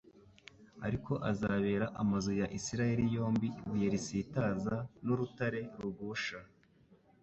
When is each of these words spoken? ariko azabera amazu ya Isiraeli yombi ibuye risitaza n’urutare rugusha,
ariko 0.85 1.11
azabera 1.31 1.85
amazu 2.01 2.31
ya 2.41 2.47
Isiraeli 2.57 3.03
yombi 3.15 3.47
ibuye 3.61 3.87
risitaza 3.93 4.75
n’urutare 5.05 5.61
rugusha, 5.81 6.39